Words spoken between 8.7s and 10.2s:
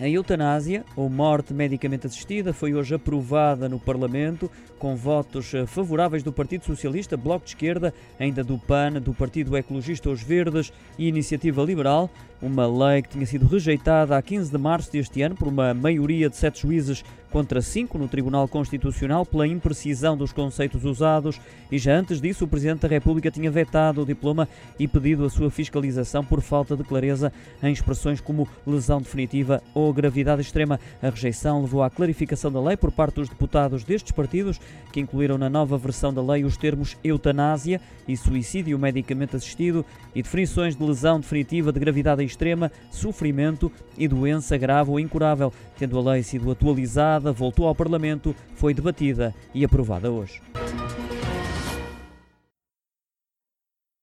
do Partido Ecologista